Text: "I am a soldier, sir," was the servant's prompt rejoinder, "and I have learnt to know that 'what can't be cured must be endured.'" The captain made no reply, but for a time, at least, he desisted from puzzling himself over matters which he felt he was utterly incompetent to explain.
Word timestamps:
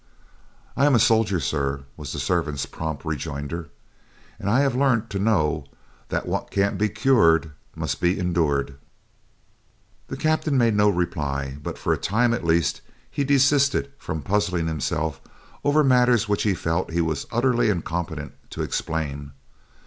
"I 0.75 0.87
am 0.87 0.95
a 0.95 0.99
soldier, 0.99 1.39
sir," 1.39 1.83
was 1.95 2.11
the 2.11 2.17
servant's 2.17 2.65
prompt 2.65 3.05
rejoinder, 3.05 3.69
"and 4.39 4.49
I 4.49 4.61
have 4.61 4.73
learnt 4.73 5.11
to 5.11 5.19
know 5.19 5.65
that 6.09 6.25
'what 6.27 6.49
can't 6.49 6.75
be 6.79 6.89
cured 6.89 7.51
must 7.75 8.01
be 8.01 8.17
endured.'" 8.17 8.77
The 10.07 10.17
captain 10.17 10.57
made 10.57 10.73
no 10.75 10.89
reply, 10.89 11.55
but 11.61 11.77
for 11.77 11.93
a 11.93 11.97
time, 11.97 12.33
at 12.33 12.43
least, 12.43 12.81
he 13.11 13.23
desisted 13.23 13.93
from 13.99 14.23
puzzling 14.23 14.65
himself 14.65 15.21
over 15.63 15.83
matters 15.83 16.27
which 16.27 16.41
he 16.41 16.55
felt 16.55 16.89
he 16.89 17.01
was 17.01 17.27
utterly 17.29 17.69
incompetent 17.69 18.33
to 18.49 18.63
explain. 18.63 19.33